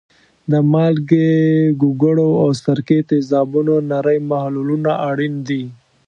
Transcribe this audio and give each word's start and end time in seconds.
د 0.51 0.53
مالګې، 0.71 1.29
ګوګړو 1.81 2.29
او 2.43 2.49
سرکې 2.63 2.99
تیزابونو 3.09 3.73
نری 3.89 4.19
محلولونه 4.31 4.91
اړین 5.09 5.35
دي. 5.47 5.63